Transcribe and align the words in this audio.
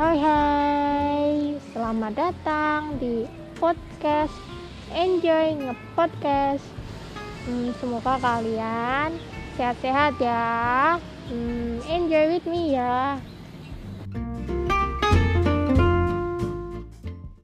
Hai 0.00 0.16
hai, 0.16 1.60
selamat 1.76 2.16
datang 2.16 2.96
di 2.96 3.28
podcast. 3.60 4.32
Enjoy 4.96 5.60
Ngepodcast. 5.60 6.64
Hmm, 7.44 7.68
Semoga 7.76 8.16
kalian 8.16 9.20
sehat-sehat 9.60 10.16
ya. 10.16 10.96
Hmm, 11.28 11.84
Enjoy 11.84 12.32
with 12.32 12.48
me 12.48 12.80
ya. 12.80 13.20